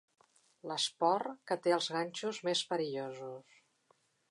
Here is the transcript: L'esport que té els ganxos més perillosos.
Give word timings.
L'esport 0.71 1.43
que 1.51 1.59
té 1.67 1.75
els 1.77 1.91
ganxos 1.97 2.41
més 2.49 2.65
perillosos. 2.73 3.63